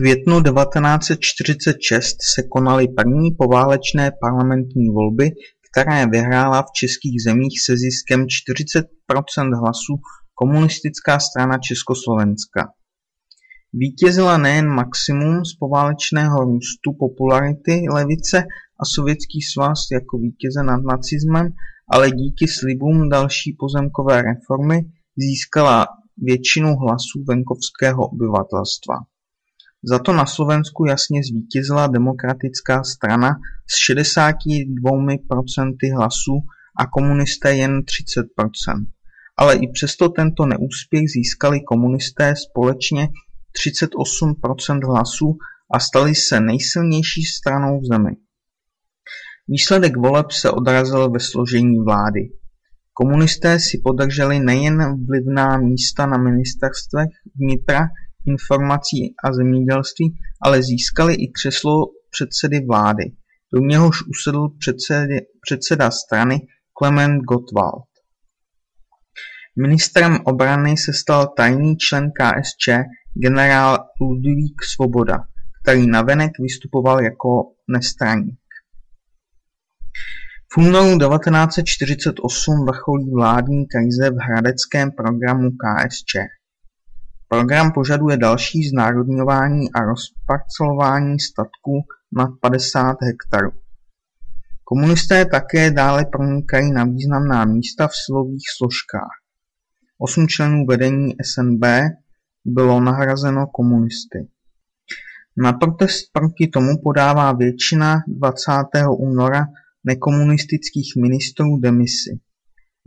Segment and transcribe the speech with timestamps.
[0.00, 5.30] květnu 1946 se konaly první poválečné parlamentní volby,
[5.70, 9.94] které vyhrála v českých zemích se ziskem 40% hlasů
[10.34, 12.72] Komunistická strana Československa.
[13.72, 18.38] Vítězila nejen maximum z poválečného růstu popularity levice
[18.80, 21.48] a Sovětský svaz jako vítěze nad nacismem,
[21.92, 24.80] ale díky slibům další pozemkové reformy
[25.16, 25.86] získala
[26.16, 28.94] většinu hlasů venkovského obyvatelstva.
[29.84, 33.30] Za to na Slovensku jasně zvítězila Demokratická strana
[33.66, 36.40] s 62% hlasů
[36.80, 38.86] a komunisté jen 30%.
[39.36, 43.08] Ale i přesto tento neúspěch získali komunisté společně
[43.66, 45.36] 38% hlasů
[45.74, 48.10] a stali se nejsilnější stranou v zemi.
[49.48, 52.20] Výsledek voleb se odrazil ve složení vlády.
[52.92, 57.88] Komunisté si podrželi nejen vlivná místa na ministerstvech vnitra,
[58.26, 63.04] informací a zemědělství, ale získali i křeslo předsedy vlády,
[63.54, 66.40] do něhož usedl předsedy, předseda strany
[66.72, 67.84] Klement Gottwald.
[69.62, 72.68] Ministrem obrany se stal tajný člen KSČ
[73.14, 75.18] generál Ludvík Svoboda,
[75.62, 78.40] který navenek vystupoval jako nestraník.
[80.52, 86.39] V únoru 1948 vrcholí vládní krize v hradeckém programu KSČ.
[87.32, 91.82] Program požaduje další znárodňování a rozparcelování statků
[92.16, 93.50] nad 50 hektarů.
[94.64, 99.10] Komunisté také dále pronikají na významná místa v silových složkách.
[99.98, 101.64] Osm členů vedení SNB
[102.44, 104.28] bylo nahrazeno komunisty.
[105.36, 108.52] Na protest proti tomu podává většina 20.
[108.98, 109.46] února
[109.84, 112.20] nekomunistických ministrů demisi.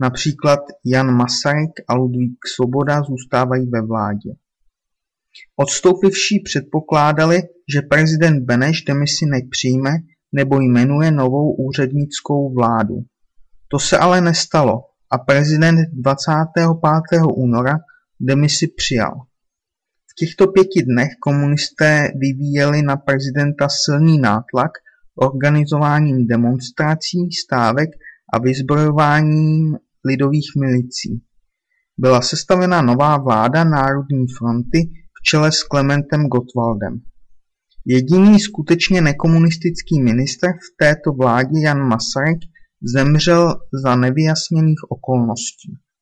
[0.00, 4.30] Například Jan Masaryk a Ludvík Svoboda zůstávají ve vládě.
[5.56, 7.42] Odstoupivší předpokládali,
[7.72, 9.90] že prezident Beneš demisi nepřijme
[10.32, 12.94] nebo jmenuje novou úřednickou vládu.
[13.68, 17.20] To se ale nestalo a prezident 25.
[17.34, 17.78] února
[18.20, 19.14] demisi přijal.
[20.06, 24.70] V těchto pěti dnech komunisté vyvíjeli na prezidenta silný nátlak
[25.14, 27.90] organizováním demonstrací, stávek
[28.32, 31.22] a vyzbrojováním lidových milicí.
[31.98, 37.00] Byla sestavena nová vláda Národní fronty v čele s Klementem Gottwaldem.
[37.86, 42.38] Jediný skutečně nekomunistický ministr v této vládě Jan Masaryk
[42.94, 43.54] zemřel
[43.84, 45.78] za nevyjasněných okolností.